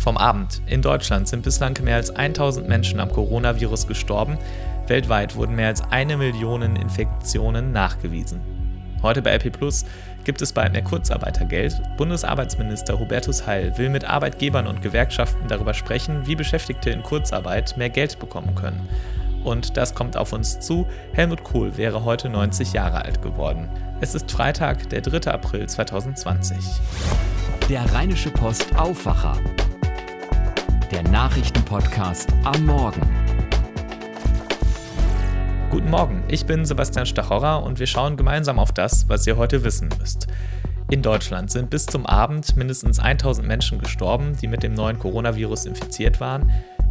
Vom 0.00 0.16
Abend. 0.16 0.62
In 0.64 0.80
Deutschland 0.80 1.28
sind 1.28 1.42
bislang 1.42 1.76
mehr 1.82 1.96
als 1.96 2.08
1000 2.08 2.66
Menschen 2.66 3.00
am 3.00 3.12
Coronavirus 3.12 3.86
gestorben. 3.86 4.38
Weltweit 4.86 5.36
wurden 5.36 5.56
mehr 5.56 5.66
als 5.66 5.82
eine 5.90 6.16
Million 6.16 6.62
Infektionen 6.74 7.72
nachgewiesen. 7.72 8.40
Heute 9.02 9.20
bei 9.20 9.34
RP 9.34 9.52
Plus 9.52 9.84
gibt 10.24 10.40
es 10.40 10.54
bald 10.54 10.72
mehr 10.72 10.82
Kurzarbeitergeld. 10.82 11.82
Bundesarbeitsminister 11.98 12.98
Hubertus 12.98 13.46
Heil 13.46 13.76
will 13.76 13.90
mit 13.90 14.06
Arbeitgebern 14.06 14.66
und 14.66 14.80
Gewerkschaften 14.80 15.48
darüber 15.48 15.74
sprechen, 15.74 16.26
wie 16.26 16.34
Beschäftigte 16.34 16.88
in 16.88 17.02
Kurzarbeit 17.02 17.76
mehr 17.76 17.90
Geld 17.90 18.18
bekommen 18.18 18.54
können. 18.54 18.88
Und 19.44 19.76
das 19.76 19.94
kommt 19.94 20.16
auf 20.16 20.32
uns 20.32 20.60
zu. 20.60 20.86
Helmut 21.12 21.44
Kohl 21.44 21.76
wäre 21.76 22.06
heute 22.06 22.30
90 22.30 22.72
Jahre 22.72 23.04
alt 23.04 23.20
geworden. 23.20 23.68
Es 24.00 24.14
ist 24.14 24.30
Freitag, 24.30 24.88
der 24.88 25.02
3. 25.02 25.30
April 25.30 25.68
2020. 25.68 26.56
Der 27.68 27.84
Rheinische 27.92 28.30
Post 28.30 28.74
Aufwacher 28.76 29.36
der 30.90 31.04
Nachrichtenpodcast 31.04 32.30
am 32.42 32.66
Morgen. 32.66 33.00
Guten 35.70 35.88
Morgen, 35.88 36.24
ich 36.26 36.46
bin 36.46 36.64
Sebastian 36.64 37.06
Stachorra 37.06 37.56
und 37.56 37.78
wir 37.78 37.86
schauen 37.86 38.16
gemeinsam 38.16 38.58
auf 38.58 38.72
das, 38.72 39.08
was 39.08 39.24
ihr 39.24 39.36
heute 39.36 39.62
wissen 39.62 39.88
müsst. 40.00 40.26
In 40.90 41.02
Deutschland 41.02 41.52
sind 41.52 41.70
bis 41.70 41.86
zum 41.86 42.06
Abend 42.06 42.56
mindestens 42.56 42.98
1000 42.98 43.46
Menschen 43.46 43.78
gestorben, 43.78 44.36
die 44.42 44.48
mit 44.48 44.64
dem 44.64 44.74
neuen 44.74 44.98
Coronavirus 44.98 45.66
infiziert 45.66 46.20
waren. 46.20 46.50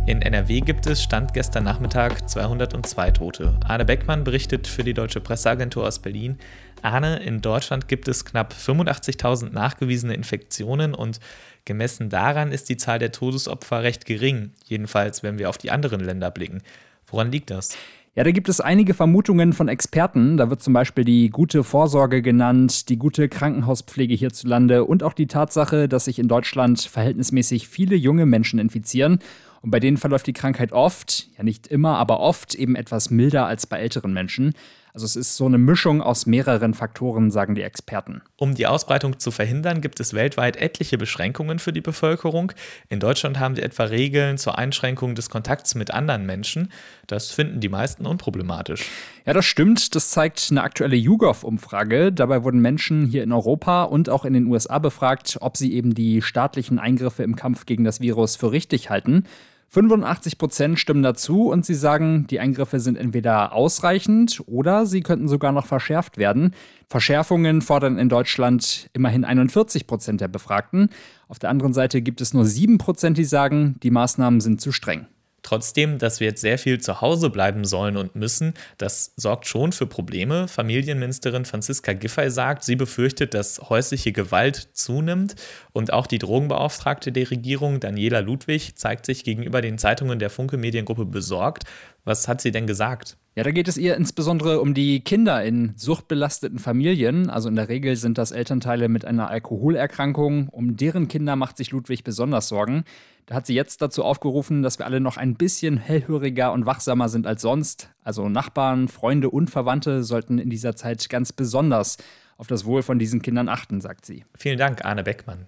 In 0.10 0.24
NRW 0.24 0.62
gibt 0.62 0.88
es, 0.88 1.04
stand 1.04 1.36
gestern 1.36 1.66
Nachmittag, 1.66 2.28
202 2.28 3.12
Tote. 3.12 3.60
Arne 3.64 3.86
Beckmann 3.86 4.24
berichtet 4.24 4.66
für 4.66 4.84
die 4.84 4.96
Deutsche 4.96 5.22
Presseagentur 5.22 5.86
aus 5.86 6.00
Berlin. 6.00 6.40
Arne, 6.82 7.18
in 7.18 7.42
Deutschland 7.42 7.88
gibt 7.88 8.08
es 8.08 8.26
knapp 8.26 8.56
85.000 8.56 9.54
nachgewiesene 9.54 10.16
Infektionen 10.16 10.96
und 10.96 11.20
Gemessen 11.64 12.10
daran 12.10 12.52
ist 12.52 12.70
die 12.70 12.78
Zahl 12.78 12.98
der 12.98 13.12
Todesopfer 13.12 13.84
recht 13.84 14.06
gering, 14.06 14.54
jedenfalls 14.66 15.22
wenn 15.22 15.38
wir 15.38 15.48
auf 15.48 15.60
die 15.60 15.70
anderen 15.70 16.00
Länder 16.00 16.32
blicken. 16.32 16.64
Woran 17.06 17.32
liegt 17.32 17.52
das? 17.52 17.78
Ja, 18.16 18.24
da 18.24 18.32
gibt 18.32 18.50
es 18.50 18.60
einige 18.60 18.96
Vermutungen 18.96 19.54
von 19.54 19.68
Experten. 19.68 20.38
Da 20.38 20.50
wird 20.50 20.64
zum 20.64 20.74
Beispiel 20.74 21.06
die 21.06 21.30
gute 21.30 21.64
Vorsorge 21.64 22.24
genannt, 22.24 22.90
die 22.90 22.98
gute 22.98 23.30
Krankenhauspflege 23.30 24.16
hierzulande 24.16 24.86
und 24.86 25.04
auch 25.04 25.14
die 25.14 25.28
Tatsache, 25.28 25.88
dass 25.88 26.06
sich 26.06 26.18
in 26.18 26.28
Deutschland 26.28 26.82
verhältnismäßig 26.82 27.68
viele 27.68 27.96
junge 27.96 28.26
Menschen 28.26 28.58
infizieren. 28.58 29.20
Und 29.62 29.72
bei 29.72 29.80
denen 29.80 29.98
verläuft 29.98 30.28
die 30.28 30.34
Krankheit 30.34 30.72
oft, 30.72 31.28
ja 31.38 31.44
nicht 31.44 31.68
immer, 31.68 31.98
aber 31.98 32.20
oft 32.20 32.56
eben 32.56 32.76
etwas 32.76 33.10
milder 33.10 33.46
als 33.46 33.68
bei 33.68 33.80
älteren 33.80 34.14
Menschen. 34.14 34.54
Also 34.94 35.06
es 35.06 35.16
ist 35.16 35.38
so 35.38 35.46
eine 35.46 35.58
Mischung 35.58 36.02
aus 36.02 36.26
mehreren 36.26 36.74
Faktoren, 36.74 37.30
sagen 37.30 37.54
die 37.54 37.62
Experten. 37.62 38.22
Um 38.38 38.56
die 38.56 38.66
Ausbreitung 38.66 39.20
zu 39.20 39.30
verhindern, 39.30 39.82
gibt 39.82 40.00
es 40.00 40.14
weltweit 40.14 40.58
etliche 40.58 40.98
Beschränkungen 40.98 41.60
für 41.60 41.72
die 41.72 41.82
Bevölkerung. 41.82 42.52
In 42.90 43.00
Deutschland 43.00 43.40
haben 43.40 43.56
wir 43.56 43.64
etwa 43.64 43.84
Regeln 43.84 44.38
zur 44.38 44.58
Einschränkung 44.58 45.14
des 45.14 45.30
Kontakts 45.30 45.76
mit 45.76 45.92
anderen 45.92 46.26
Menschen. 46.26 46.72
Das 47.06 47.32
finden 47.32 47.60
die 47.60 47.70
meisten 47.70 48.06
unproblematisch. 48.06 48.90
Ja, 49.26 49.34
das 49.34 49.46
stimmt. 49.46 49.94
Das 49.94 50.10
zeigt 50.10 50.48
eine 50.50 50.64
aktuelle 50.64 50.96
YouGov-Umfrage. 50.96 52.12
Dabei 52.12 52.44
wurden 52.44 52.60
Menschen 52.60 53.06
hier 53.06 53.24
in 53.24 53.32
Europa 53.32 53.84
und 53.84 54.10
auch 54.10 54.26
in 54.26 54.34
den 54.34 54.48
USA 54.48 54.80
befragt, 54.80 55.38
ob 55.42 55.56
sie 55.56 55.74
eben 55.74 55.94
die 55.94 56.24
staatlichen 56.24 56.80
Eingriffe 56.80 57.22
im 57.24 57.36
Kampf 57.36 57.68
gegen 57.68 57.84
das 57.84 58.02
Virus 58.02 58.36
für 58.36 58.52
richtig 58.52 58.90
halten. 58.90 59.26
85 59.72 60.40
Prozent 60.40 60.80
stimmen 60.80 61.04
dazu 61.04 61.50
und 61.50 61.66
sie 61.66 61.76
sagen, 61.76 62.26
die 62.28 62.40
Eingriffe 62.40 62.80
sind 62.80 62.98
entweder 62.98 63.54
ausreichend 63.54 64.42
oder 64.48 64.88
sie 64.88 65.02
könnten 65.02 65.28
sogar 65.28 65.52
noch 65.52 65.68
verschärft 65.68 66.18
werden. 66.18 66.56
Verschärfungen 66.88 67.62
fordern 67.62 68.00
in 68.00 68.10
Deutschland 68.10 68.90
immerhin 68.94 69.24
41 69.24 69.86
Prozent 69.86 70.22
der 70.22 70.28
Befragten. 70.28 70.90
Auf 71.28 71.38
der 71.38 71.52
anderen 71.52 71.74
Seite 71.74 72.02
gibt 72.02 72.20
es 72.20 72.34
nur 72.34 72.46
7 72.46 72.80
Prozent, 72.80 73.18
die 73.18 73.26
sagen, 73.26 73.76
die 73.84 73.92
Maßnahmen 73.92 74.42
sind 74.42 74.60
zu 74.60 74.72
streng. 74.72 75.06
Trotzdem, 75.50 75.98
dass 75.98 76.20
wir 76.20 76.28
jetzt 76.28 76.42
sehr 76.42 76.60
viel 76.60 76.80
zu 76.80 77.02
Hause 77.02 77.32
bleiben 77.32 77.66
sollen 77.66 77.98
und 77.98 78.14
müssen, 78.16 78.54
das 78.78 79.14
sorgt 79.16 79.48
schon 79.48 79.72
für 79.72 79.88
Probleme. 79.88 80.48
Familienministerin 80.48 81.44
Franziska 81.44 81.94
Giffey 81.94 82.30
sagt, 82.30 82.64
sie 82.64 82.76
befürchtet, 82.76 83.34
dass 83.34 83.60
häusliche 83.68 84.12
Gewalt 84.12 84.70
zunimmt 84.74 85.34
und 85.72 85.92
auch 85.92 86.06
die 86.06 86.20
Drogenbeauftragte 86.20 87.12
der 87.12 87.32
Regierung, 87.32 87.80
Daniela 87.80 88.20
Ludwig, 88.20 88.76
zeigt 88.76 89.08
sich 89.08 89.24
gegenüber 89.24 89.62
den 89.62 89.80
Zeitungen 89.80 90.20
der 90.20 90.30
Funke 90.30 90.58
Mediengruppe 90.58 91.06
besorgt. 91.06 91.64
Was 92.10 92.28
hat 92.28 92.42
sie 92.42 92.50
denn 92.50 92.66
gesagt? 92.66 93.18
Ja, 93.36 93.44
da 93.44 93.52
geht 93.52 93.68
es 93.68 93.78
ihr 93.78 93.96
insbesondere 93.96 94.62
um 94.62 94.74
die 94.74 95.02
Kinder 95.02 95.44
in 95.46 95.74
suchtbelasteten 95.76 96.58
Familien. 96.58 97.30
Also 97.30 97.50
in 97.50 97.56
der 97.56 97.70
Regel 97.70 97.96
sind 97.98 98.18
das 98.18 98.32
Elternteile 98.32 98.90
mit 98.90 99.06
einer 99.06 99.30
Alkoholerkrankung. 99.30 100.50
Um 100.50 100.76
deren 100.76 101.08
Kinder 101.08 101.36
macht 101.36 101.56
sich 101.56 101.70
Ludwig 101.70 102.04
besonders 102.04 102.48
Sorgen. 102.48 102.84
Da 103.28 103.36
hat 103.36 103.46
sie 103.46 103.54
jetzt 103.54 103.84
dazu 103.84 104.04
aufgerufen, 104.04 104.64
dass 104.64 104.80
wir 104.80 104.88
alle 104.88 105.02
noch 105.02 105.18
ein 105.18 105.36
bisschen 105.36 105.78
hellhöriger 105.78 106.52
und 106.52 106.66
wachsamer 106.66 107.10
sind 107.10 107.28
als 107.28 107.44
sonst. 107.44 107.92
Also 108.04 108.28
Nachbarn, 108.28 108.88
Freunde 108.88 109.30
und 109.30 109.52
Verwandte 109.52 110.04
sollten 110.04 110.40
in 110.40 110.50
dieser 110.50 110.76
Zeit 110.76 111.10
ganz 111.10 111.32
besonders 111.32 111.98
auf 112.38 112.48
das 112.48 112.66
Wohl 112.66 112.82
von 112.82 112.98
diesen 112.98 113.22
Kindern 113.22 113.50
achten, 113.50 113.82
sagt 113.82 114.08
sie. 114.08 114.26
Vielen 114.36 114.58
Dank, 114.58 114.84
Arne 114.84 115.04
Beckmann. 115.04 115.46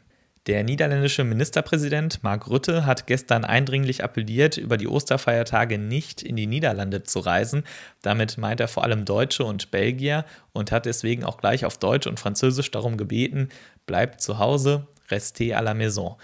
Der 0.47 0.63
niederländische 0.63 1.23
Ministerpräsident 1.23 2.23
Mark 2.23 2.47
Rutte 2.47 2.87
hat 2.87 3.05
gestern 3.05 3.45
eindringlich 3.45 4.03
appelliert, 4.03 4.57
über 4.57 4.77
die 4.77 4.87
Osterfeiertage 4.87 5.77
nicht 5.77 6.23
in 6.23 6.35
die 6.35 6.47
Niederlande 6.47 7.03
zu 7.03 7.19
reisen. 7.19 7.63
Damit 8.01 8.39
meint 8.39 8.59
er 8.59 8.67
vor 8.67 8.83
allem 8.83 9.05
Deutsche 9.05 9.43
und 9.43 9.69
Belgier 9.69 10.25
und 10.51 10.71
hat 10.71 10.87
deswegen 10.87 11.23
auch 11.25 11.37
gleich 11.37 11.63
auf 11.63 11.77
Deutsch 11.77 12.07
und 12.07 12.19
Französisch 12.19 12.71
darum 12.71 12.97
gebeten, 12.97 13.49
bleibt 13.85 14.21
zu 14.21 14.39
Hause, 14.39 14.87
restez 15.09 15.53
à 15.53 15.61
la 15.61 15.75
maison. 15.75 16.17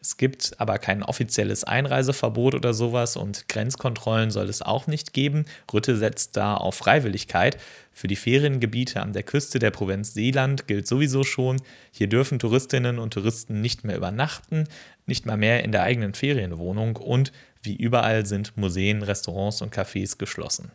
Es 0.00 0.16
gibt 0.16 0.54
aber 0.58 0.78
kein 0.78 1.02
offizielles 1.02 1.64
Einreiseverbot 1.64 2.54
oder 2.54 2.72
sowas 2.72 3.16
und 3.16 3.48
Grenzkontrollen 3.48 4.30
soll 4.30 4.48
es 4.48 4.62
auch 4.62 4.86
nicht 4.86 5.12
geben. 5.12 5.44
Rütte 5.72 5.96
setzt 5.96 6.36
da 6.36 6.56
auf 6.56 6.76
Freiwilligkeit. 6.76 7.58
Für 7.92 8.06
die 8.06 8.16
Feriengebiete 8.16 9.02
an 9.02 9.12
der 9.12 9.24
Küste 9.24 9.58
der 9.58 9.72
Provinz 9.72 10.14
Seeland 10.14 10.68
gilt 10.68 10.86
sowieso 10.86 11.24
schon, 11.24 11.60
hier 11.90 12.06
dürfen 12.06 12.38
Touristinnen 12.38 13.00
und 13.00 13.12
Touristen 13.12 13.60
nicht 13.60 13.82
mehr 13.82 13.96
übernachten, 13.96 14.68
nicht 15.06 15.26
mal 15.26 15.36
mehr 15.36 15.64
in 15.64 15.72
der 15.72 15.82
eigenen 15.82 16.14
Ferienwohnung 16.14 16.94
und 16.94 17.32
wie 17.62 17.74
überall 17.74 18.24
sind 18.24 18.56
Museen, 18.56 19.02
Restaurants 19.02 19.62
und 19.62 19.74
Cafés 19.74 20.16
geschlossen. 20.16 20.70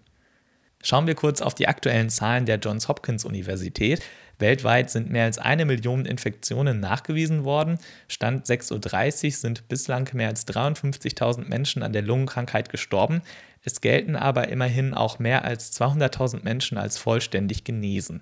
Schauen 0.85 1.07
wir 1.07 1.15
kurz 1.15 1.41
auf 1.41 1.55
die 1.55 1.69
aktuellen 1.69 2.09
Zahlen 2.09 2.45
der 2.45 2.57
Johns 2.57 2.89
Hopkins 2.89 3.23
Universität. 3.23 4.03
Weltweit 4.37 4.91
sind 4.91 5.09
mehr 5.09 5.23
als 5.23 5.37
eine 5.37 5.63
Million 5.63 6.05
Infektionen 6.05 6.81
nachgewiesen 6.81 7.45
worden. 7.45 7.79
Stand 8.09 8.45
6.30 8.45 9.25
Uhr 9.25 9.31
sind 9.31 9.67
bislang 9.69 10.09
mehr 10.11 10.27
als 10.27 10.45
53.000 10.45 11.47
Menschen 11.47 11.83
an 11.83 11.93
der 11.93 12.01
Lungenkrankheit 12.01 12.67
gestorben. 12.67 13.21
Es 13.63 13.79
gelten 13.79 14.17
aber 14.17 14.49
immerhin 14.49 14.93
auch 14.93 15.19
mehr 15.19 15.45
als 15.45 15.71
200.000 15.79 16.43
Menschen 16.43 16.77
als 16.77 16.97
vollständig 16.97 17.63
genesen. 17.63 18.21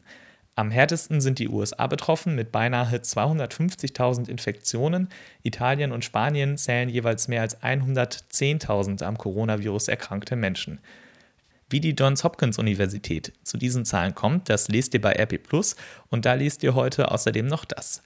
Am 0.54 0.70
härtesten 0.70 1.20
sind 1.20 1.40
die 1.40 1.50
USA 1.50 1.88
betroffen 1.88 2.36
mit 2.36 2.52
beinahe 2.52 2.98
250.000 2.98 4.30
Infektionen. 4.30 5.10
Italien 5.42 5.92
und 5.92 6.06
Spanien 6.06 6.58
zählen 6.60 6.90
jeweils 6.90 7.28
mehr 7.28 7.42
als 7.42 7.60
110.000 7.64 9.04
am 9.04 9.18
Coronavirus 9.18 9.88
erkrankte 9.88 10.36
Menschen. 10.36 10.80
Wie 11.72 11.80
die 11.80 11.92
Johns 11.92 12.26
Hopkins 12.26 12.59
Universität 12.59 13.32
zu 13.44 13.58
diesen 13.58 13.86
Zahlen 13.86 14.14
kommt, 14.14 14.50
das 14.50 14.68
lest 14.68 14.94
ihr 14.94 15.00
bei 15.00 15.14
RP 15.14 15.42
Plus 15.42 15.78
und 16.09 16.26
da 16.26 16.34
lest 16.34 16.64
ihr 16.64 16.76
heute 16.76 17.12
außerdem 17.12 17.48
noch 17.48 17.64
das. 17.64 18.04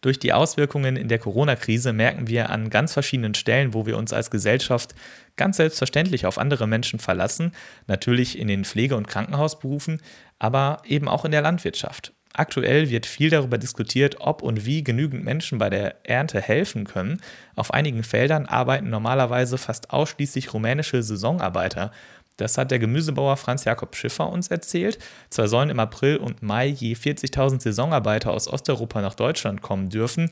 Durch 0.00 0.18
die 0.18 0.32
Auswirkungen 0.32 0.96
in 0.96 1.06
der 1.06 1.20
Corona-Krise 1.20 1.92
merken 1.92 2.26
wir 2.26 2.50
an 2.50 2.70
ganz 2.70 2.92
verschiedenen 2.92 3.34
Stellen, 3.34 3.74
wo 3.74 3.86
wir 3.86 3.96
uns 3.96 4.12
als 4.12 4.28
Gesellschaft 4.28 4.96
ganz 5.36 5.56
selbstverständlich 5.58 6.26
auf 6.26 6.36
andere 6.36 6.66
Menschen 6.66 6.98
verlassen, 6.98 7.52
natürlich 7.86 8.36
in 8.40 8.48
den 8.48 8.64
Pflege- 8.64 8.96
und 8.96 9.06
Krankenhausberufen, 9.06 10.02
aber 10.40 10.82
eben 10.84 11.06
auch 11.06 11.24
in 11.24 11.30
der 11.30 11.42
Landwirtschaft. 11.42 12.12
Aktuell 12.36 12.90
wird 12.90 13.06
viel 13.06 13.30
darüber 13.30 13.58
diskutiert, 13.58 14.16
ob 14.18 14.42
und 14.42 14.66
wie 14.66 14.82
genügend 14.82 15.24
Menschen 15.24 15.58
bei 15.58 15.70
der 15.70 16.04
Ernte 16.04 16.40
helfen 16.40 16.84
können. 16.84 17.20
Auf 17.54 17.72
einigen 17.72 18.02
Feldern 18.02 18.46
arbeiten 18.46 18.90
normalerweise 18.90 19.56
fast 19.56 19.90
ausschließlich 19.90 20.52
rumänische 20.52 21.00
Saisonarbeiter 21.04 21.92
das 22.36 22.58
hat 22.58 22.70
der 22.70 22.78
Gemüsebauer 22.78 23.36
Franz 23.36 23.64
Jakob 23.64 23.94
Schiffer 23.96 24.28
uns 24.28 24.48
erzählt. 24.48 24.98
Zwar 25.30 25.48
sollen 25.48 25.70
im 25.70 25.80
April 25.80 26.16
und 26.16 26.42
Mai 26.42 26.66
je 26.66 26.94
40.000 26.94 27.62
Saisonarbeiter 27.62 28.32
aus 28.32 28.48
Osteuropa 28.48 29.00
nach 29.00 29.14
Deutschland 29.14 29.62
kommen 29.62 29.88
dürfen, 29.88 30.30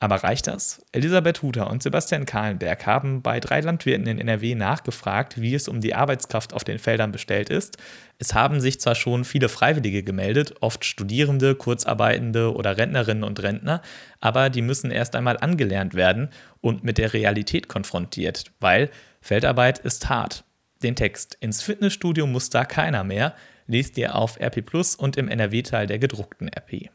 aber 0.00 0.16
reicht 0.16 0.46
das? 0.46 0.84
Elisabeth 0.92 1.42
Huter 1.42 1.68
und 1.68 1.82
Sebastian 1.82 2.24
Kahlenberg 2.24 2.86
haben 2.86 3.20
bei 3.20 3.40
drei 3.40 3.60
Landwirten 3.60 4.06
in 4.06 4.20
NRW 4.20 4.54
nachgefragt, 4.54 5.40
wie 5.40 5.54
es 5.56 5.66
um 5.66 5.80
die 5.80 5.94
Arbeitskraft 5.94 6.54
auf 6.54 6.62
den 6.62 6.78
Feldern 6.78 7.10
bestellt 7.10 7.50
ist. 7.50 7.78
Es 8.18 8.32
haben 8.32 8.60
sich 8.60 8.80
zwar 8.80 8.94
schon 8.94 9.24
viele 9.24 9.48
Freiwillige 9.48 10.04
gemeldet, 10.04 10.54
oft 10.60 10.84
Studierende, 10.84 11.56
Kurzarbeitende 11.56 12.54
oder 12.54 12.76
Rentnerinnen 12.76 13.24
und 13.24 13.42
Rentner, 13.42 13.82
aber 14.20 14.50
die 14.50 14.62
müssen 14.62 14.92
erst 14.92 15.16
einmal 15.16 15.36
angelernt 15.36 15.94
werden 15.94 16.28
und 16.60 16.84
mit 16.84 16.98
der 16.98 17.12
Realität 17.12 17.66
konfrontiert, 17.66 18.52
weil 18.60 18.90
Feldarbeit 19.20 19.80
ist 19.80 20.08
hart. 20.08 20.44
Den 20.82 20.96
Text 20.96 21.36
Ins 21.40 21.62
Fitnessstudio 21.62 22.26
muss 22.26 22.50
da 22.50 22.64
keiner 22.64 23.04
mehr 23.04 23.34
lest 23.68 23.96
ihr 23.98 24.16
auf 24.16 24.40
RP 24.40 24.62
Plus 24.64 24.96
und 24.96 25.16
im 25.16 25.28
NRW-Teil 25.28 25.86
der 25.86 26.00
gedruckten 26.00 26.48
RP. 26.48 26.90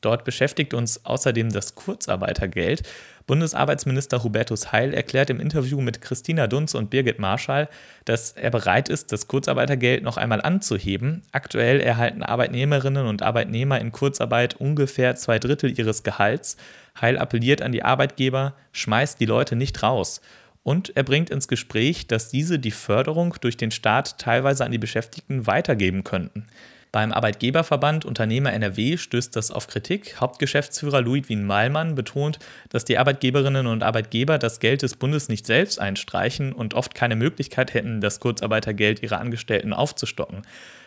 Dort 0.00 0.24
beschäftigt 0.24 0.74
uns 0.74 1.04
außerdem 1.04 1.50
das 1.50 1.74
Kurzarbeitergeld. 1.74 2.82
Bundesarbeitsminister 3.26 4.22
Hubertus 4.22 4.70
Heil 4.70 4.94
erklärt 4.94 5.30
im 5.30 5.40
Interview 5.40 5.80
mit 5.80 6.00
Christina 6.00 6.46
Dunz 6.46 6.74
und 6.74 6.90
Birgit 6.90 7.18
Marschall, 7.18 7.68
dass 8.04 8.32
er 8.32 8.50
bereit 8.50 8.88
ist, 8.88 9.10
das 9.10 9.26
Kurzarbeitergeld 9.26 10.04
noch 10.04 10.16
einmal 10.16 10.42
anzuheben. 10.42 11.22
Aktuell 11.32 11.80
erhalten 11.80 12.22
Arbeitnehmerinnen 12.22 13.06
und 13.06 13.22
Arbeitnehmer 13.22 13.80
in 13.80 13.90
Kurzarbeit 13.90 14.54
ungefähr 14.54 15.16
zwei 15.16 15.38
Drittel 15.38 15.76
ihres 15.76 16.02
Gehalts. 16.02 16.56
Heil 17.00 17.18
appelliert 17.18 17.62
an 17.62 17.72
die 17.72 17.82
Arbeitgeber, 17.82 18.54
schmeißt 18.72 19.18
die 19.18 19.26
Leute 19.26 19.56
nicht 19.56 19.82
raus. 19.82 20.20
Und 20.66 20.96
er 20.96 21.04
bringt 21.04 21.30
ins 21.30 21.46
Gespräch, 21.46 22.08
dass 22.08 22.28
diese 22.28 22.58
die 22.58 22.72
Förderung 22.72 23.36
durch 23.40 23.56
den 23.56 23.70
Staat 23.70 24.18
teilweise 24.18 24.64
an 24.64 24.72
die 24.72 24.78
Beschäftigten 24.78 25.46
weitergeben 25.46 26.02
könnten. 26.02 26.48
Beim 26.90 27.12
Arbeitgeberverband 27.12 28.04
Unternehmer 28.04 28.52
NRW 28.52 28.96
stößt 28.96 29.36
das 29.36 29.52
auf 29.52 29.68
Kritik. 29.68 30.20
Hauptgeschäftsführer 30.20 31.02
Ludwin 31.02 31.46
Meilmann 31.46 31.94
betont, 31.94 32.40
dass 32.68 32.84
die 32.84 32.98
Arbeitgeberinnen 32.98 33.68
und 33.68 33.84
Arbeitgeber 33.84 34.38
das 34.38 34.58
Geld 34.58 34.82
des 34.82 34.96
Bundes 34.96 35.28
nicht 35.28 35.46
selbst 35.46 35.78
einstreichen 35.78 36.52
und 36.52 36.74
oft 36.74 36.96
keine 36.96 37.14
Möglichkeit 37.14 37.72
hätten, 37.72 38.00
das 38.00 38.18
Kurzarbeitergeld 38.18 39.04
ihrer 39.04 39.20
Angestellten 39.20 39.72
aufzustocken. 39.72 40.42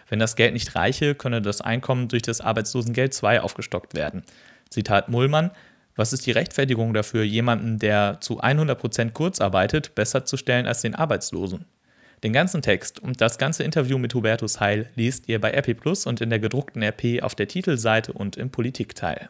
Wenn 0.09 0.19
das 0.19 0.35
Geld 0.35 0.51
nicht 0.51 0.75
reiche, 0.75 1.15
könne 1.15 1.41
das 1.41 1.61
Einkommen 1.61 2.09
durch 2.09 2.23
das 2.23 2.41
Arbeitslosengeld 2.41 3.17
II 3.23 3.39
aufgestockt 3.39 3.93
werden. 3.93 4.23
Zitat 4.69 5.07
Mullmann: 5.07 5.51
Was 5.99 6.13
ist 6.13 6.25
die 6.25 6.31
Rechtfertigung 6.31 6.93
dafür, 6.93 7.23
jemanden, 7.23 7.77
der 7.77 8.21
zu 8.21 8.39
100 8.39 8.79
Prozent 8.79 9.13
kurz 9.13 9.41
arbeitet, 9.41 9.95
besser 9.95 10.23
zu 10.23 10.37
stellen 10.37 10.65
als 10.65 10.81
den 10.81 10.95
Arbeitslosen? 10.95 11.65
Den 12.23 12.31
ganzen 12.31 12.61
Text 12.61 13.01
und 13.01 13.19
das 13.19 13.37
ganze 13.37 13.65
Interview 13.65 13.97
mit 13.97 14.13
Hubertus 14.13 14.61
Heil 14.61 14.89
liest 14.95 15.27
ihr 15.27 15.41
bei 15.41 15.51
RP 15.51 15.73
Plus 15.77 16.05
und 16.05 16.21
in 16.21 16.29
der 16.29 16.39
gedruckten 16.39 16.81
RP 16.81 17.21
auf 17.21 17.35
der 17.35 17.49
Titelseite 17.49 18.13
und 18.13 18.37
im 18.37 18.49
Politikteil. 18.49 19.29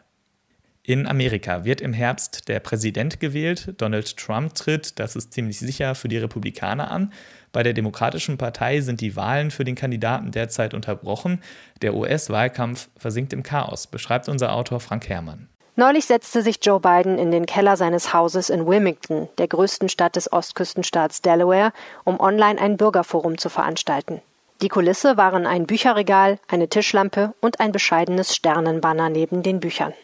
In 0.84 1.08
Amerika 1.08 1.64
wird 1.64 1.80
im 1.80 1.92
Herbst 1.92 2.48
der 2.48 2.60
Präsident 2.60 3.18
gewählt. 3.18 3.74
Donald 3.78 4.16
Trump 4.16 4.54
tritt, 4.54 5.00
das 5.00 5.16
ist 5.16 5.32
ziemlich 5.32 5.58
sicher, 5.58 5.96
für 5.96 6.06
die 6.06 6.18
Republikaner 6.18 6.92
an. 6.92 7.12
Bei 7.50 7.64
der 7.64 7.72
Demokratischen 7.72 8.38
Partei 8.38 8.80
sind 8.80 9.00
die 9.00 9.16
Wahlen 9.16 9.50
für 9.50 9.64
den 9.64 9.74
Kandidaten 9.74 10.30
derzeit 10.30 10.72
unterbrochen. 10.72 11.40
Der 11.82 11.96
US-Wahlkampf 11.96 12.90
versinkt 12.96 13.32
im 13.32 13.42
Chaos, 13.42 13.88
beschreibt 13.88 14.28
unser 14.28 14.52
Autor 14.52 14.78
Frank 14.78 15.08
Herrmann. 15.08 15.49
Neulich 15.76 16.06
setzte 16.06 16.42
sich 16.42 16.58
Joe 16.62 16.80
Biden 16.80 17.18
in 17.18 17.30
den 17.30 17.46
Keller 17.46 17.76
seines 17.76 18.12
Hauses 18.12 18.50
in 18.50 18.66
Wilmington, 18.66 19.28
der 19.38 19.48
größten 19.48 19.88
Stadt 19.88 20.16
des 20.16 20.32
Ostküstenstaats 20.32 21.22
Delaware, 21.22 21.72
um 22.04 22.18
online 22.20 22.60
ein 22.60 22.76
Bürgerforum 22.76 23.38
zu 23.38 23.48
veranstalten. 23.48 24.20
Die 24.62 24.68
Kulisse 24.68 25.16
waren 25.16 25.46
ein 25.46 25.66
Bücherregal, 25.66 26.38
eine 26.48 26.68
Tischlampe 26.68 27.32
und 27.40 27.60
ein 27.60 27.72
bescheidenes 27.72 28.34
Sternenbanner 28.34 29.08
neben 29.08 29.42
den 29.42 29.60
Büchern. 29.60 29.94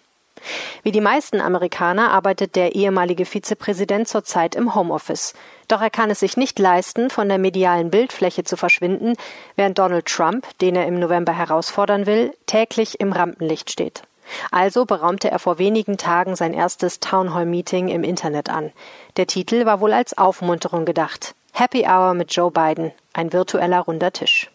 Wie 0.82 0.92
die 0.92 1.00
meisten 1.00 1.40
Amerikaner 1.40 2.10
arbeitet 2.10 2.56
der 2.56 2.74
ehemalige 2.74 3.24
Vizepräsident 3.24 4.06
zurzeit 4.08 4.54
im 4.54 4.74
Homeoffice. 4.74 5.34
Doch 5.68 5.80
er 5.80 5.90
kann 5.90 6.10
es 6.10 6.20
sich 6.20 6.36
nicht 6.36 6.58
leisten, 6.58 7.10
von 7.10 7.28
der 7.28 7.38
medialen 7.38 7.90
Bildfläche 7.90 8.44
zu 8.44 8.56
verschwinden, 8.56 9.14
während 9.56 9.78
Donald 9.78 10.06
Trump, 10.06 10.46
den 10.60 10.76
er 10.76 10.86
im 10.86 11.00
November 11.00 11.32
herausfordern 11.32 12.06
will, 12.06 12.32
täglich 12.46 13.00
im 13.00 13.12
Rampenlicht 13.12 13.70
steht. 13.70 14.02
Also 14.50 14.84
beraumte 14.84 15.30
er 15.30 15.38
vor 15.38 15.58
wenigen 15.58 15.98
Tagen 15.98 16.36
sein 16.36 16.52
erstes 16.52 17.00
Townhall-Meeting 17.00 17.88
im 17.88 18.04
Internet 18.04 18.50
an. 18.50 18.72
Der 19.16 19.26
Titel 19.26 19.66
war 19.66 19.80
wohl 19.80 19.92
als 19.92 20.16
Aufmunterung 20.18 20.84
gedacht. 20.84 21.34
Happy 21.52 21.86
Hour 21.86 22.14
mit 22.14 22.34
Joe 22.34 22.50
Biden, 22.50 22.92
ein 23.12 23.32
virtueller 23.32 23.80
runder 23.80 24.12
Tisch. 24.12 24.50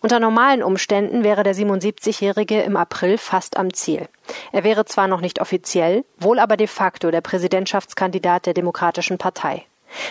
Unter 0.00 0.20
normalen 0.20 0.62
Umständen 0.62 1.24
wäre 1.24 1.42
der 1.42 1.56
77-Jährige 1.56 2.62
im 2.62 2.76
April 2.76 3.18
fast 3.18 3.56
am 3.56 3.72
Ziel. 3.72 4.08
Er 4.52 4.62
wäre 4.62 4.84
zwar 4.84 5.08
noch 5.08 5.20
nicht 5.20 5.40
offiziell, 5.40 6.04
wohl 6.18 6.38
aber 6.38 6.56
de 6.56 6.68
facto 6.68 7.10
der 7.10 7.20
Präsidentschaftskandidat 7.20 8.46
der 8.46 8.54
Demokratischen 8.54 9.18
Partei. 9.18 9.64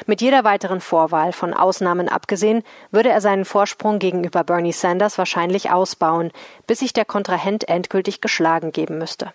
Mit 0.05 0.21
jeder 0.21 0.43
weiteren 0.43 0.81
Vorwahl, 0.81 1.33
von 1.33 1.53
Ausnahmen 1.53 2.09
abgesehen, 2.09 2.63
würde 2.91 3.09
er 3.09 3.21
seinen 3.21 3.45
Vorsprung 3.45 3.99
gegenüber 3.99 4.43
Bernie 4.43 4.71
Sanders 4.71 5.17
wahrscheinlich 5.17 5.71
ausbauen, 5.71 6.31
bis 6.65 6.79
sich 6.79 6.93
der 6.93 7.05
Kontrahent 7.05 7.67
endgültig 7.67 8.21
geschlagen 8.21 8.71
geben 8.71 8.97
müsste. 8.97 9.33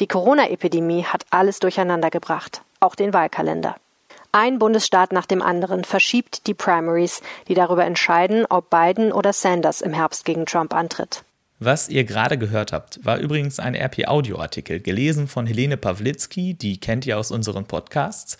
Die 0.00 0.06
Corona-Epidemie 0.06 1.04
hat 1.04 1.24
alles 1.30 1.58
durcheinandergebracht, 1.58 2.62
auch 2.80 2.94
den 2.94 3.12
Wahlkalender. 3.12 3.76
Ein 4.32 4.58
Bundesstaat 4.58 5.12
nach 5.12 5.26
dem 5.26 5.40
anderen 5.40 5.84
verschiebt 5.84 6.46
die 6.46 6.54
Primaries, 6.54 7.22
die 7.48 7.54
darüber 7.54 7.84
entscheiden, 7.84 8.44
ob 8.48 8.70
Biden 8.70 9.10
oder 9.10 9.32
Sanders 9.32 9.80
im 9.80 9.94
Herbst 9.94 10.24
gegen 10.24 10.44
Trump 10.44 10.74
antritt. 10.74 11.24
Was 11.58 11.88
ihr 11.88 12.04
gerade 12.04 12.36
gehört 12.36 12.70
habt, 12.70 13.02
war 13.02 13.16
übrigens 13.16 13.58
ein 13.58 13.74
RP-Audio-Artikel, 13.74 14.78
gelesen 14.80 15.26
von 15.26 15.46
Helene 15.46 15.78
Pawlitzki, 15.78 16.52
die 16.52 16.78
kennt 16.78 17.06
ihr 17.06 17.18
aus 17.18 17.30
unseren 17.30 17.64
Podcasts. 17.64 18.36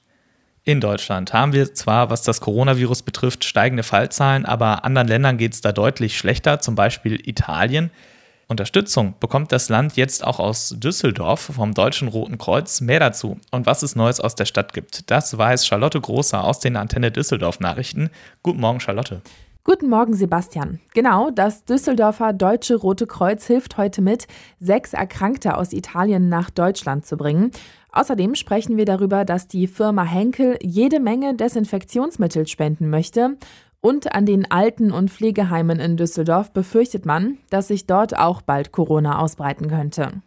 In 0.63 0.81
Deutschland 0.81 1.31
haben 1.31 1.53
wir 1.53 1.71
zwar, 1.73 2.09
was 2.09 2.23
das 2.23 2.41
Coronavirus 2.41 3.03
betrifft, 3.03 3.45
steigende 3.45 3.83
Fallzahlen, 3.83 4.45
aber 4.45 4.83
anderen 4.83 5.07
Ländern 5.07 5.37
geht 5.37 5.53
es 5.53 5.61
da 5.61 5.71
deutlich 5.71 6.17
schlechter, 6.17 6.59
zum 6.59 6.75
Beispiel 6.75 7.21
Italien. 7.27 7.91
Unterstützung 8.47 9.13
bekommt 9.19 9.51
das 9.51 9.69
Land 9.69 9.95
jetzt 9.95 10.23
auch 10.23 10.39
aus 10.39 10.73
Düsseldorf 10.75 11.51
vom 11.55 11.75
Deutschen 11.75 12.07
Roten 12.07 12.39
Kreuz. 12.39 12.81
Mehr 12.81 12.99
dazu 12.99 13.39
und 13.51 13.67
was 13.67 13.83
es 13.83 13.95
Neues 13.95 14.19
aus 14.19 14.33
der 14.33 14.45
Stadt 14.45 14.73
gibt, 14.73 15.11
das 15.11 15.37
weiß 15.37 15.67
Charlotte 15.67 16.01
Großer 16.01 16.43
aus 16.43 16.59
den 16.59 16.75
Antenne 16.75 17.11
Düsseldorf 17.11 17.59
Nachrichten. 17.59 18.09
Guten 18.41 18.59
Morgen, 18.59 18.79
Charlotte. 18.79 19.21
Guten 19.69 19.89
Morgen, 19.89 20.15
Sebastian. 20.15 20.79
Genau, 20.95 21.29
das 21.29 21.63
Düsseldorfer 21.63 22.33
Deutsche 22.33 22.75
Rote 22.75 23.05
Kreuz 23.05 23.45
hilft 23.45 23.77
heute 23.77 24.01
mit, 24.01 24.25
sechs 24.59 24.93
Erkrankte 24.93 25.55
aus 25.55 25.73
Italien 25.73 26.27
nach 26.27 26.49
Deutschland 26.49 27.05
zu 27.05 27.17
bringen. 27.17 27.51
Außerdem 27.91 28.33
sprechen 28.33 28.77
wir 28.77 28.85
darüber, 28.85 29.25
dass 29.25 29.47
die 29.47 29.67
Firma 29.67 30.05
Henkel 30.05 30.57
jede 30.63 30.99
Menge 30.99 31.35
Desinfektionsmittel 31.35 32.47
spenden 32.47 32.89
möchte. 32.89 33.37
Und 33.79 34.15
an 34.15 34.25
den 34.25 34.49
Alten- 34.49 34.91
und 34.91 35.11
Pflegeheimen 35.11 35.79
in 35.79 35.97
Düsseldorf 35.97 36.51
befürchtet 36.51 37.05
man, 37.05 37.37
dass 37.51 37.67
sich 37.67 37.85
dort 37.85 38.17
auch 38.17 38.41
bald 38.41 38.71
Corona 38.71 39.19
ausbreiten 39.19 39.67
könnte. 39.67 40.23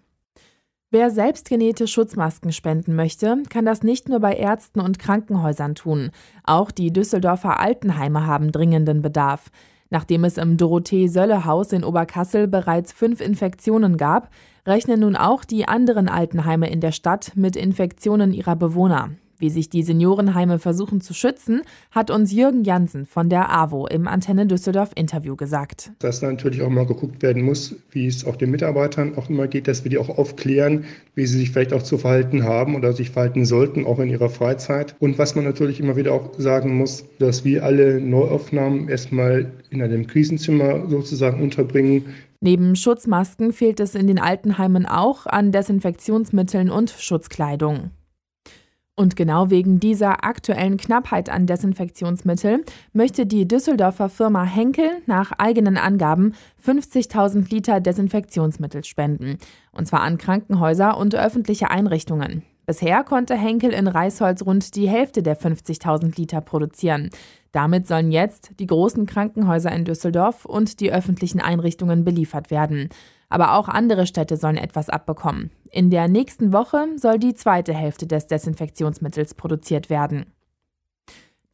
Wer 0.95 1.11
selbstgenähte 1.11 1.87
Schutzmasken 1.87 2.53
spenden 2.53 2.95
möchte, 2.95 3.45
kann 3.49 3.65
das 3.65 3.83
nicht 3.83 4.11
nur 4.11 4.21
bei 4.21 4.35
Ärzten 4.35 4.79
und 4.79 4.99
Krankenhäusern 4.99 5.75
tun. 5.75 6.11
Auch 6.45 6.71
die 6.71 6.93
Düsseldorfer 6.93 7.59
Altenheime 7.59 8.27
haben 8.27 8.53
dringenden 8.53 9.01
Bedarf. 9.01 9.51
Nachdem 9.89 10.23
es 10.25 10.37
im 10.37 10.59
Dorothee-Sölle-Haus 10.59 11.73
in 11.73 11.83
Oberkassel 11.83 12.47
bereits 12.47 12.93
fünf 12.93 13.23
Infektionen 13.23 13.97
gab, 13.97 14.29
rechnen 14.67 15.01
nun 15.01 15.17
auch 15.17 15.45
die 15.45 15.67
anderen 15.67 16.11
Altenheime 16.11 16.69
in 16.69 16.83
der 16.83 16.93
Stadt 16.93 17.33
mit 17.37 17.57
Infektionen 17.57 18.35
ihrer 18.35 18.55
Bewohner. 18.55 19.13
Wie 19.43 19.51
sich 19.51 19.69
die 19.69 19.83
Seniorenheime 19.83 20.61
versuchen 20.61 21.01
zu 21.01 21.15
schützen, 21.15 21.63
hat 21.91 22.13
uns 22.13 22.33
Jürgen 22.33 22.63
Jansen 22.63 23.07
von 23.07 23.29
der 23.29 23.51
AWO 23.51 23.89
im 23.89 24.07
Antenne 24.07 24.47
Düsseldorf 24.47 24.93
Interview 24.95 25.35
gesagt. 25.35 25.91
Dass 25.99 26.23
natürlich 26.23 26.63
auch 26.63 26.69
mal 26.69 26.87
geguckt 26.87 27.25
werden 27.25 27.43
muss, 27.43 27.75
wie 27.91 28.07
es 28.07 28.25
auch 28.25 28.37
den 28.37 28.53
Mitarbeitern 28.53 29.19
auch 29.19 29.29
immer 29.29 29.49
geht, 29.49 29.67
dass 29.67 29.83
wir 29.83 29.91
die 29.91 29.99
auch 29.99 30.17
aufklären, 30.17 30.85
wie 31.17 31.27
sie 31.27 31.39
sich 31.39 31.51
vielleicht 31.51 31.73
auch 31.73 31.83
zu 31.83 31.99
verhalten 31.99 32.45
haben 32.45 32.77
oder 32.77 32.93
sich 32.93 33.11
verhalten 33.11 33.45
sollten, 33.45 33.85
auch 33.85 33.99
in 33.99 34.11
ihrer 34.11 34.29
Freizeit. 34.29 34.95
Und 35.01 35.19
was 35.19 35.35
man 35.35 35.45
natürlich 35.45 35.81
immer 35.81 35.97
wieder 35.97 36.13
auch 36.13 36.39
sagen 36.39 36.79
muss, 36.79 37.05
dass 37.19 37.45
wir 37.45 37.65
alle 37.65 38.01
Neuaufnahmen 38.01 38.89
erstmal 38.89 39.51
in 39.71 39.83
einem 39.83 40.07
Krisenzimmer 40.07 40.89
sozusagen 40.89 41.43
unterbringen. 41.43 42.05
Neben 42.41 42.77
Schutzmasken 42.77 43.53
fehlt 43.53 43.81
es 43.81 43.97
in 43.97 44.07
den 44.07 44.21
Altenheimen 44.21 44.87
auch 44.87 45.27
an 45.27 45.51
Desinfektionsmitteln 45.51 46.71
und 46.71 46.91
Schutzkleidung. 46.91 47.91
Und 48.95 49.17
genau 49.17 49.49
wegen 49.49 49.81
dieser 49.81 50.23
aktuellen 50.23 50.77
Knappheit 50.77 51.31
an 51.31 51.47
Desinfektionsmitteln 51.47 52.63
möchte 52.93 53.25
die 53.25 53.49
Düsseldorfer 53.49 54.11
Firma 54.11 54.45
Henkel 54.45 54.91
nach 55.07 55.33
eigenen 55.39 55.79
Angaben 55.79 56.35
50.000 56.63 57.51
Liter 57.51 57.81
Desinfektionsmittel 57.81 58.85
spenden. 58.85 59.39
Und 59.73 59.89
zwar 59.89 60.03
an 60.03 60.19
Krankenhäuser 60.19 60.99
und 60.99 61.15
öffentliche 61.15 61.71
Einrichtungen. 61.71 62.43
Bisher 62.67 63.03
konnte 63.03 63.35
Henkel 63.35 63.73
in 63.73 63.89
Reisholz 63.89 64.45
rund 64.45 64.77
die 64.77 64.89
Hälfte 64.89 65.23
der 65.23 65.39
50.000 65.39 66.17
Liter 66.17 66.43
produzieren. 66.43 67.09
Damit 67.51 67.89
sollen 67.89 68.13
jetzt 68.13 68.53
die 68.61 68.67
großen 68.67 69.07
Krankenhäuser 69.07 69.73
in 69.73 69.85
Düsseldorf 69.85 70.45
und 70.45 70.81
die 70.81 70.93
öffentlichen 70.93 71.41
Einrichtungen 71.41 72.05
beliefert 72.05 72.51
werden. 72.51 72.91
Aber 73.33 73.55
auch 73.55 73.67
andere 73.67 74.07
Städte 74.07 74.37
sollen 74.37 74.59
etwas 74.59 74.91
abbekommen. 74.91 75.51
In 75.71 75.89
der 75.89 76.07
nächsten 76.07 76.53
Woche 76.53 76.87
soll 76.97 77.19
die 77.19 77.35
zweite 77.35 77.73
Hälfte 77.73 78.07
des 78.07 78.27
Desinfektionsmittels 78.27 79.33
produziert 79.33 79.89
werden. 79.89 80.27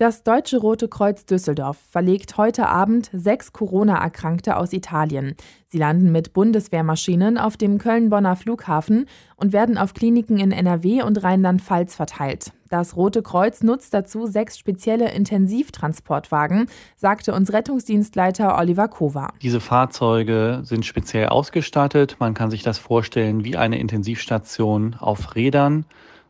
Das 0.00 0.22
Deutsche 0.22 0.58
Rote 0.58 0.86
Kreuz 0.86 1.26
Düsseldorf 1.26 1.76
verlegt 1.90 2.36
heute 2.36 2.68
Abend 2.68 3.10
sechs 3.12 3.52
Corona-Erkrankte 3.52 4.56
aus 4.56 4.72
Italien. 4.72 5.34
Sie 5.66 5.78
landen 5.78 6.12
mit 6.12 6.32
Bundeswehrmaschinen 6.34 7.36
auf 7.36 7.56
dem 7.56 7.78
Köln-Bonner 7.78 8.36
Flughafen 8.36 9.06
und 9.34 9.52
werden 9.52 9.76
auf 9.76 9.94
Kliniken 9.94 10.38
in 10.38 10.52
NRW 10.52 11.02
und 11.02 11.20
Rheinland-Pfalz 11.24 11.96
verteilt. 11.96 12.52
Das 12.68 12.94
Rote 12.94 13.22
Kreuz 13.22 13.64
nutzt 13.64 13.92
dazu 13.92 14.26
sechs 14.26 14.56
spezielle 14.56 15.10
Intensivtransportwagen, 15.10 16.66
sagte 16.94 17.34
uns 17.34 17.52
Rettungsdienstleiter 17.52 18.56
Oliver 18.56 18.86
Kova. 18.86 19.32
Diese 19.42 19.58
Fahrzeuge 19.58 20.60
sind 20.62 20.86
speziell 20.86 21.26
ausgestattet. 21.26 22.18
Man 22.20 22.34
kann 22.34 22.52
sich 22.52 22.62
das 22.62 22.78
vorstellen 22.78 23.42
wie 23.42 23.56
eine 23.56 23.80
Intensivstation 23.80 24.94
auf 24.94 25.34
Rädern 25.34 25.86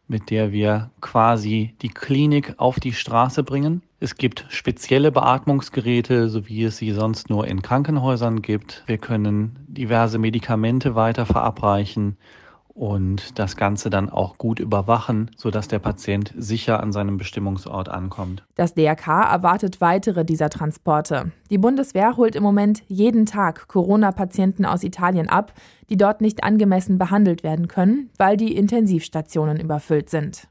mit 0.08 0.30
der 0.30 0.52
wir 0.52 0.90
quasi 1.00 1.74
die 1.82 1.90
Klinik 1.90 2.54
auf 2.56 2.80
die 2.80 2.92
Straße 2.92 3.44
bringen. 3.44 3.82
Es 4.00 4.16
gibt 4.16 4.46
spezielle 4.48 5.12
Beatmungsgeräte, 5.12 6.28
so 6.28 6.48
wie 6.48 6.64
es 6.64 6.78
sie 6.78 6.92
sonst 6.92 7.30
nur 7.30 7.46
in 7.46 7.62
Krankenhäusern 7.62 8.42
gibt. 8.42 8.82
Wir 8.86 8.98
können 8.98 9.58
diverse 9.68 10.18
Medikamente 10.18 10.94
weiter 10.94 11.26
verabreichen 11.26 12.16
und 12.78 13.38
das 13.38 13.56
Ganze 13.56 13.90
dann 13.90 14.08
auch 14.08 14.38
gut 14.38 14.60
überwachen, 14.60 15.30
sodass 15.36 15.68
der 15.68 15.80
Patient 15.80 16.32
sicher 16.36 16.80
an 16.80 16.92
seinem 16.92 17.18
Bestimmungsort 17.18 17.88
ankommt. 17.88 18.44
Das 18.54 18.74
DRK 18.74 19.30
erwartet 19.30 19.80
weitere 19.80 20.24
dieser 20.24 20.48
Transporte. 20.48 21.32
Die 21.50 21.58
Bundeswehr 21.58 22.16
holt 22.16 22.36
im 22.36 22.42
Moment 22.42 22.82
jeden 22.86 23.26
Tag 23.26 23.68
Corona-Patienten 23.68 24.64
aus 24.64 24.84
Italien 24.84 25.28
ab, 25.28 25.52
die 25.90 25.96
dort 25.96 26.20
nicht 26.20 26.44
angemessen 26.44 26.98
behandelt 26.98 27.42
werden 27.42 27.68
können, 27.68 28.10
weil 28.16 28.36
die 28.36 28.54
Intensivstationen 28.56 29.58
überfüllt 29.58 30.10
sind. 30.10 30.48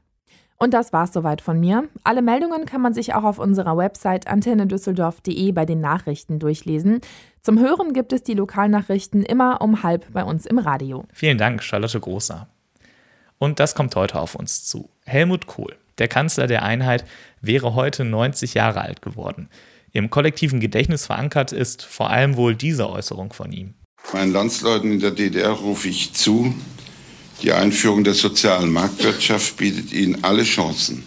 Und 0.60 0.74
das 0.74 0.92
war's 0.92 1.12
soweit 1.12 1.40
von 1.40 1.60
mir. 1.60 1.88
Alle 2.02 2.20
Meldungen 2.20 2.66
kann 2.66 2.80
man 2.80 2.92
sich 2.92 3.14
auch 3.14 3.22
auf 3.22 3.38
unserer 3.38 3.76
Website 3.76 4.26
antennedüsseldorf.de 4.26 5.52
bei 5.52 5.64
den 5.64 5.80
Nachrichten 5.80 6.40
durchlesen. 6.40 7.00
Zum 7.42 7.60
Hören 7.60 7.92
gibt 7.92 8.12
es 8.12 8.24
die 8.24 8.34
Lokalnachrichten 8.34 9.22
immer 9.22 9.60
um 9.60 9.84
halb 9.84 10.12
bei 10.12 10.24
uns 10.24 10.46
im 10.46 10.58
Radio. 10.58 11.04
Vielen 11.12 11.38
Dank, 11.38 11.62
Charlotte 11.62 12.00
Großer. 12.00 12.48
Und 13.38 13.60
das 13.60 13.76
kommt 13.76 13.94
heute 13.94 14.20
auf 14.20 14.34
uns 14.34 14.64
zu. 14.64 14.90
Helmut 15.04 15.46
Kohl, 15.46 15.76
der 15.98 16.08
Kanzler 16.08 16.48
der 16.48 16.64
Einheit, 16.64 17.04
wäre 17.40 17.76
heute 17.76 18.04
90 18.04 18.54
Jahre 18.54 18.80
alt 18.80 19.00
geworden. 19.00 19.48
Im 19.92 20.10
kollektiven 20.10 20.58
Gedächtnis 20.58 21.06
verankert 21.06 21.52
ist 21.52 21.84
vor 21.84 22.10
allem 22.10 22.36
wohl 22.36 22.56
diese 22.56 22.90
Äußerung 22.90 23.32
von 23.32 23.52
ihm. 23.52 23.74
Meinen 24.12 24.32
Landsleuten 24.32 24.92
in 24.92 25.00
der 25.00 25.12
DDR 25.12 25.50
rufe 25.50 25.88
ich 25.88 26.14
zu, 26.14 26.52
die 27.42 27.52
Einführung 27.52 28.04
der 28.04 28.14
sozialen 28.14 28.72
Marktwirtschaft 28.72 29.56
bietet 29.56 29.92
ihnen 29.92 30.22
alle 30.24 30.42
Chancen. 30.42 31.04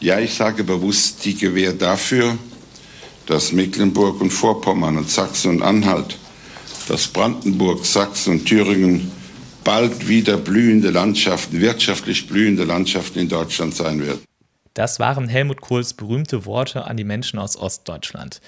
Ja, 0.00 0.18
ich 0.18 0.34
sage 0.34 0.64
bewusst 0.64 1.24
die 1.24 1.36
Gewähr 1.36 1.72
dafür, 1.72 2.38
dass 3.26 3.52
Mecklenburg 3.52 4.20
und 4.20 4.30
Vorpommern 4.30 4.96
und 4.96 5.10
Sachsen 5.10 5.50
und 5.50 5.62
Anhalt, 5.62 6.16
dass 6.88 7.08
Brandenburg, 7.08 7.84
Sachsen 7.84 8.34
und 8.34 8.46
Thüringen 8.46 9.12
bald 9.64 10.08
wieder 10.08 10.38
blühende 10.38 10.90
Landschaften, 10.90 11.60
wirtschaftlich 11.60 12.26
blühende 12.26 12.64
Landschaften 12.64 13.18
in 13.18 13.28
Deutschland 13.28 13.74
sein 13.74 14.00
werden. 14.00 14.20
Das 14.72 14.98
waren 14.98 15.28
Helmut 15.28 15.60
Kohls 15.60 15.92
berühmte 15.92 16.46
Worte 16.46 16.86
an 16.86 16.96
die 16.96 17.04
Menschen 17.04 17.38
aus 17.38 17.56
Ostdeutschland. 17.56 18.40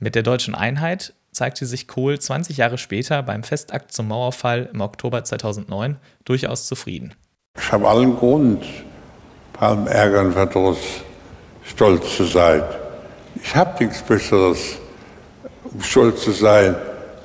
Mit 0.00 0.14
der 0.14 0.22
deutschen 0.22 0.54
Einheit 0.54 1.14
zeigte 1.36 1.66
sich 1.66 1.86
Kohl 1.86 2.18
20 2.18 2.56
Jahre 2.56 2.78
später 2.78 3.22
beim 3.22 3.42
Festakt 3.42 3.92
zum 3.92 4.08
Mauerfall 4.08 4.70
im 4.72 4.80
Oktober 4.80 5.22
2009 5.22 5.98
durchaus 6.24 6.66
zufrieden. 6.66 7.14
Ich 7.58 7.70
habe 7.70 7.86
allen 7.86 8.16
Grund, 8.16 8.64
bei 9.52 9.66
allem 9.66 9.86
Ärger 9.86 10.22
und 10.22 10.32
Verdruss 10.32 10.78
stolz 11.62 12.16
zu 12.16 12.24
sein. 12.24 12.62
Ich 13.42 13.54
habe 13.54 13.84
nichts 13.84 14.02
Besseres, 14.02 14.78
um 15.64 15.82
stolz 15.82 16.24
zu 16.24 16.32
sein, 16.32 16.74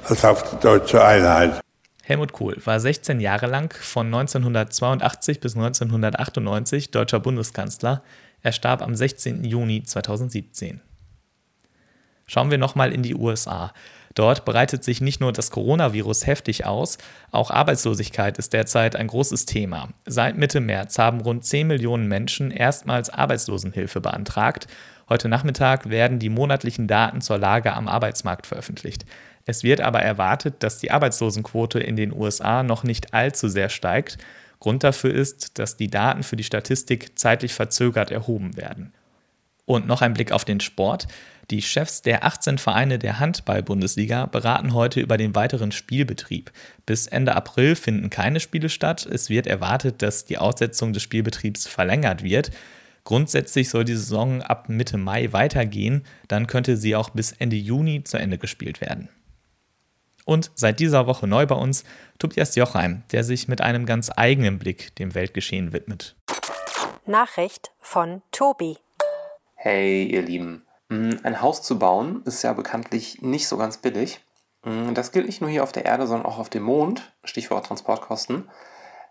als 0.03 0.25
auf 0.25 0.43
die 0.49 0.57
deutsche 0.61 1.03
Einheit. 1.03 1.61
Helmut 2.03 2.33
Kohl 2.33 2.57
war 2.65 2.81
16 2.81 3.21
Jahre 3.21 3.47
lang 3.47 3.73
von 3.73 4.07
1982 4.07 5.39
bis 5.39 5.55
1998 5.55 6.91
deutscher 6.91 7.21
Bundeskanzler. 7.21 8.03
Er 8.41 8.51
starb 8.51 8.81
am 8.81 8.93
16. 8.93 9.45
Juni 9.45 9.83
2017. 9.83 10.81
Schauen 12.27 12.49
wir 12.51 12.57
nochmal 12.57 12.91
in 12.91 13.03
die 13.03 13.15
USA. 13.15 13.73
Dort 14.15 14.45
breitet 14.45 14.83
sich 14.83 15.01
nicht 15.01 15.21
nur 15.21 15.31
das 15.31 15.51
Coronavirus 15.51 16.27
heftig 16.27 16.65
aus, 16.65 16.97
auch 17.31 17.49
Arbeitslosigkeit 17.49 18.37
ist 18.37 18.53
derzeit 18.53 18.95
ein 18.95 19.07
großes 19.07 19.45
Thema. 19.45 19.89
Seit 20.05 20.37
Mitte 20.37 20.59
März 20.59 20.99
haben 20.99 21.21
rund 21.21 21.45
10 21.45 21.67
Millionen 21.67 22.07
Menschen 22.07 22.51
erstmals 22.51 23.09
Arbeitslosenhilfe 23.09 24.01
beantragt. 24.01 24.67
Heute 25.07 25.29
Nachmittag 25.29 25.89
werden 25.89 26.19
die 26.19 26.29
monatlichen 26.29 26.87
Daten 26.87 27.21
zur 27.21 27.37
Lage 27.37 27.73
am 27.73 27.87
Arbeitsmarkt 27.87 28.47
veröffentlicht. 28.47 29.05
Es 29.45 29.63
wird 29.63 29.81
aber 29.81 30.01
erwartet, 30.01 30.55
dass 30.59 30.79
die 30.79 30.91
Arbeitslosenquote 30.91 31.79
in 31.79 31.95
den 31.95 32.13
USA 32.13 32.63
noch 32.63 32.83
nicht 32.83 33.13
allzu 33.13 33.47
sehr 33.47 33.69
steigt. 33.69 34.17
Grund 34.59 34.83
dafür 34.83 35.13
ist, 35.13 35.57
dass 35.57 35.77
die 35.77 35.89
Daten 35.89 36.23
für 36.23 36.35
die 36.35 36.43
Statistik 36.43 37.17
zeitlich 37.17 37.53
verzögert 37.53 38.11
erhoben 38.11 38.55
werden. 38.55 38.93
Und 39.65 39.87
noch 39.87 40.01
ein 40.01 40.13
Blick 40.13 40.31
auf 40.31 40.45
den 40.45 40.59
Sport. 40.59 41.07
Die 41.51 41.61
Chefs 41.61 42.01
der 42.01 42.23
18 42.23 42.59
Vereine 42.59 42.97
der 42.97 43.19
Handball-Bundesliga 43.19 44.25
beraten 44.25 44.73
heute 44.73 45.01
über 45.01 45.17
den 45.17 45.35
weiteren 45.35 45.73
Spielbetrieb. 45.73 46.49
Bis 46.85 47.07
Ende 47.07 47.35
April 47.35 47.75
finden 47.75 48.09
keine 48.09 48.39
Spiele 48.39 48.69
statt. 48.69 49.05
Es 49.05 49.29
wird 49.29 49.47
erwartet, 49.47 50.01
dass 50.01 50.23
die 50.23 50.37
Aussetzung 50.37 50.93
des 50.93 51.03
Spielbetriebs 51.03 51.67
verlängert 51.67 52.23
wird. 52.23 52.51
Grundsätzlich 53.03 53.67
soll 53.67 53.83
die 53.83 53.95
Saison 53.95 54.41
ab 54.41 54.69
Mitte 54.69 54.97
Mai 54.97 55.33
weitergehen, 55.33 56.05
dann 56.29 56.47
könnte 56.47 56.77
sie 56.77 56.95
auch 56.95 57.09
bis 57.09 57.33
Ende 57.33 57.57
Juni 57.57 58.05
zu 58.05 58.17
Ende 58.17 58.37
gespielt 58.37 58.79
werden. 58.79 59.09
Und 60.23 60.51
seit 60.55 60.79
dieser 60.79 61.05
Woche 61.05 61.27
neu 61.27 61.47
bei 61.47 61.55
uns 61.55 61.83
Tobias 62.17 62.55
Jochheim, 62.55 63.03
der 63.11 63.25
sich 63.25 63.49
mit 63.49 63.59
einem 63.59 63.85
ganz 63.85 64.09
eigenen 64.15 64.57
Blick 64.57 64.95
dem 64.95 65.15
Weltgeschehen 65.15 65.73
widmet. 65.73 66.15
Nachricht 67.05 67.71
von 67.79 68.21
Tobi. 68.31 68.77
Hey, 69.55 70.05
ihr 70.05 70.21
Lieben. 70.21 70.63
Mm, 70.91 71.11
ein 71.23 71.41
Haus 71.41 71.61
zu 71.61 71.79
bauen 71.79 72.21
ist 72.25 72.43
ja 72.43 72.51
bekanntlich 72.51 73.21
nicht 73.21 73.47
so 73.47 73.55
ganz 73.55 73.77
billig. 73.77 74.25
Mm, 74.65 74.93
das 74.93 75.13
gilt 75.13 75.25
nicht 75.25 75.39
nur 75.39 75.49
hier 75.49 75.63
auf 75.63 75.71
der 75.71 75.85
Erde, 75.85 76.05
sondern 76.05 76.25
auch 76.25 76.37
auf 76.37 76.49
dem 76.49 76.63
Mond. 76.63 77.13
Stichwort 77.23 77.65
Transportkosten. 77.65 78.49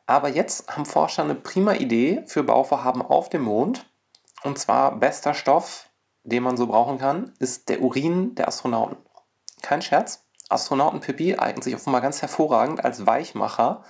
Aber 0.06 0.28
jetzt 0.28 0.76
haben 0.76 0.84
Forscher 0.84 1.22
eine 1.24 1.34
prima 1.34 1.72
Idee 1.72 2.22
für 2.26 2.42
Bauvorhaben 2.42 3.00
auf 3.00 3.30
dem 3.30 3.42
Mond. 3.42 3.86
Und 4.42 4.58
zwar 4.58 4.96
bester 4.96 5.32
Stoff, 5.32 5.88
den 6.22 6.42
man 6.42 6.58
so 6.58 6.66
brauchen 6.66 6.98
kann, 6.98 7.32
ist 7.38 7.70
der 7.70 7.80
Urin 7.80 8.34
der 8.34 8.48
Astronauten. 8.48 8.98
Kein 9.62 9.80
Scherz. 9.80 10.26
Astronautenpipi 10.50 11.36
eignet 11.36 11.64
sich 11.64 11.74
offenbar 11.74 12.02
ganz 12.02 12.20
hervorragend 12.20 12.84
als 12.84 13.06
Weichmacher 13.06 13.84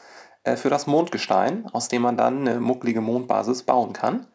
äh, 0.44 0.56
für 0.56 0.70
das 0.70 0.86
Mondgestein, 0.86 1.68
aus 1.72 1.88
dem 1.88 2.02
man 2.02 2.16
dann 2.16 2.46
eine 2.46 2.60
mucklige 2.60 3.00
Mondbasis 3.00 3.64
bauen 3.64 3.94
kann. 3.94 4.28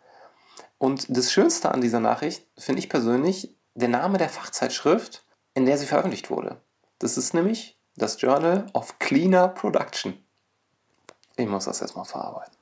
Und 0.77 1.05
das 1.09 1.31
Schönste 1.31 1.71
an 1.71 1.81
dieser 1.81 1.99
Nachricht 1.99 2.45
finde 2.57 2.79
ich 2.79 2.89
persönlich 2.89 3.55
der 3.75 3.89
Name 3.89 4.17
der 4.17 4.29
Fachzeitschrift, 4.29 5.23
in 5.53 5.65
der 5.65 5.77
sie 5.77 5.85
veröffentlicht 5.85 6.29
wurde. 6.29 6.61
Das 6.99 7.17
ist 7.17 7.33
nämlich 7.33 7.79
das 7.95 8.21
Journal 8.21 8.67
of 8.73 8.99
Cleaner 8.99 9.47
Production. 9.47 10.13
Ich 11.37 11.47
muss 11.47 11.65
das 11.65 11.81
erstmal 11.81 12.05
verarbeiten. 12.05 12.53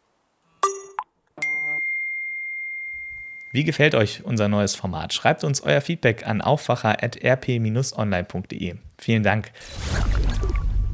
Wie 3.51 3.63
gefällt 3.63 3.93
euch 3.93 4.25
unser 4.25 4.47
neues 4.47 4.73
Format? 4.73 5.13
Schreibt 5.13 5.43
uns 5.43 5.61
euer 5.61 5.79
Feedback 5.79 6.25
an 6.25 6.41
aufwacher.rp-online.de. 6.41 8.75
Vielen 8.97 9.21
Dank. 9.21 9.51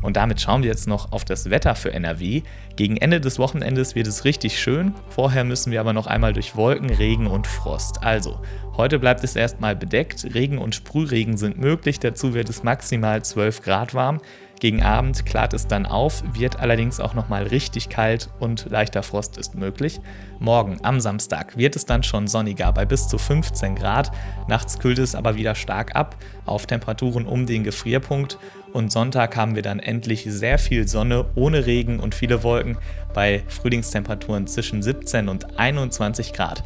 Und 0.01 0.15
damit 0.15 0.39
schauen 0.41 0.63
wir 0.63 0.69
jetzt 0.69 0.87
noch 0.87 1.11
auf 1.11 1.25
das 1.25 1.49
Wetter 1.49 1.75
für 1.75 1.93
NRW. 1.93 2.43
Gegen 2.75 2.97
Ende 2.97 3.19
des 3.19 3.39
Wochenendes 3.39 3.95
wird 3.95 4.07
es 4.07 4.23
richtig 4.23 4.59
schön. 4.59 4.93
Vorher 5.09 5.43
müssen 5.43 5.71
wir 5.71 5.79
aber 5.79 5.93
noch 5.93 6.07
einmal 6.07 6.33
durch 6.33 6.55
Wolken, 6.55 6.89
Regen 6.89 7.27
und 7.27 7.47
Frost. 7.47 8.03
Also, 8.03 8.39
heute 8.77 8.99
bleibt 8.99 9.23
es 9.23 9.35
erstmal 9.35 9.75
bedeckt. 9.75 10.25
Regen 10.33 10.57
und 10.57 10.75
Sprühregen 10.75 11.35
sind 11.37 11.59
möglich. 11.59 11.99
Dazu 11.99 12.33
wird 12.33 12.49
es 12.49 12.63
maximal 12.63 13.23
12 13.23 13.61
Grad 13.61 13.93
warm. 13.93 14.21
Gegen 14.59 14.83
Abend 14.83 15.25
klart 15.25 15.53
es 15.53 15.67
dann 15.67 15.85
auf, 15.85 16.21
wird 16.33 16.59
allerdings 16.59 16.99
auch 16.99 17.13
nochmal 17.13 17.43
richtig 17.43 17.87
kalt 17.87 18.29
und 18.39 18.69
leichter 18.69 19.03
Frost 19.03 19.37
ist 19.37 19.55
möglich. 19.55 20.01
Morgen 20.39 20.79
am 20.83 20.99
Samstag 20.99 21.55
wird 21.55 21.77
es 21.77 21.85
dann 21.85 22.03
schon 22.03 22.27
sonniger 22.27 22.73
bei 22.73 22.83
bis 22.83 23.07
zu 23.07 23.17
15 23.17 23.75
Grad. 23.75 24.11
Nachts 24.49 24.77
kühlt 24.77 24.99
es 24.99 25.15
aber 25.15 25.35
wieder 25.37 25.55
stark 25.55 25.95
ab 25.95 26.17
auf 26.45 26.65
Temperaturen 26.65 27.25
um 27.25 27.45
den 27.45 27.63
Gefrierpunkt 27.63 28.37
und 28.73 28.91
Sonntag 28.91 29.35
haben 29.35 29.55
wir 29.55 29.61
dann 29.61 29.79
endlich 29.79 30.25
sehr 30.27 30.57
viel 30.57 30.87
Sonne 30.87 31.25
ohne 31.35 31.65
Regen 31.65 31.99
und 31.99 32.15
viele 32.15 32.43
Wolken 32.43 32.77
bei 33.13 33.43
Frühlingstemperaturen 33.47 34.47
zwischen 34.47 34.81
17 34.81 35.29
und 35.29 35.59
21 35.59 36.33
Grad. 36.33 36.63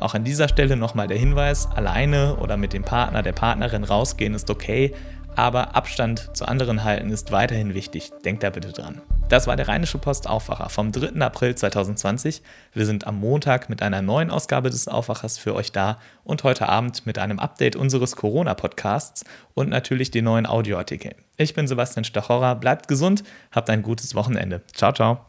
Auch 0.00 0.14
an 0.14 0.24
dieser 0.24 0.48
Stelle 0.48 0.76
nochmal 0.76 1.08
der 1.08 1.18
Hinweis, 1.18 1.66
alleine 1.66 2.36
oder 2.36 2.56
mit 2.56 2.72
dem 2.72 2.82
Partner, 2.82 3.22
der 3.22 3.32
Partnerin 3.32 3.84
rausgehen 3.84 4.34
ist 4.34 4.50
okay, 4.50 4.92
aber 5.36 5.74
Abstand 5.74 6.36
zu 6.36 6.46
anderen 6.46 6.84
halten 6.84 7.10
ist 7.10 7.32
weiterhin 7.32 7.74
wichtig. 7.74 8.10
Denkt 8.24 8.42
da 8.42 8.50
bitte 8.50 8.72
dran. 8.72 9.00
Das 9.28 9.46
war 9.46 9.56
der 9.56 9.68
Rheinische 9.68 9.98
Post 9.98 10.28
Aufwacher 10.28 10.68
vom 10.68 10.92
3. 10.92 11.18
April 11.20 11.54
2020. 11.54 12.42
Wir 12.74 12.84
sind 12.84 13.06
am 13.06 13.18
Montag 13.18 13.70
mit 13.70 13.80
einer 13.82 14.02
neuen 14.02 14.30
Ausgabe 14.30 14.68
des 14.68 14.86
Aufwachers 14.86 15.38
für 15.38 15.54
euch 15.54 15.72
da 15.72 15.98
und 16.24 16.44
heute 16.44 16.68
Abend 16.68 17.06
mit 17.06 17.18
einem 17.18 17.38
Update 17.38 17.74
unseres 17.74 18.16
Corona-Podcasts 18.16 19.24
und 19.54 19.70
natürlich 19.70 20.10
den 20.10 20.26
neuen 20.26 20.44
Audioartikeln. 20.46 21.14
Ich 21.36 21.54
bin 21.54 21.66
Sebastian 21.66 22.04
Stachorra, 22.04 22.52
bleibt 22.54 22.86
gesund, 22.86 23.24
habt 23.50 23.70
ein 23.70 23.82
gutes 23.82 24.14
Wochenende. 24.14 24.62
Ciao, 24.74 24.92
ciao. 24.92 25.20